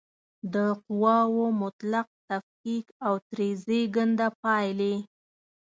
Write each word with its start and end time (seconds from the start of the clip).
د 0.53 0.55
قواوو 0.83 1.45
مطلق 1.61 2.07
تفکیک 2.29 2.85
او 3.07 3.13
ترې 3.29 3.49
زېږنده 3.65 4.27
پایلې 4.41 4.95